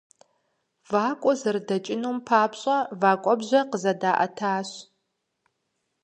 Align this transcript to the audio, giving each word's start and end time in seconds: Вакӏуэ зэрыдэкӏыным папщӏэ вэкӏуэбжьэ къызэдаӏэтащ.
Вакӏуэ 0.91 1.33
зэрыдэкӏыным 1.39 2.17
папщӏэ 2.27 2.77
вэкӏуэбжьэ 3.01 3.61
къызэдаӏэтащ. 3.69 4.69